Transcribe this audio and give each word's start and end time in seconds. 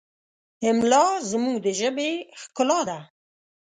املا 0.69 1.05
زموږ 1.29 1.55
د 1.65 1.67
ژبې 1.79 2.11
ښکلا 2.41 2.79
ده. 2.89 2.99